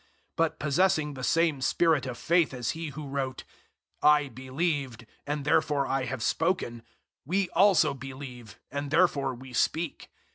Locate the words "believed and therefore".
4.29-5.85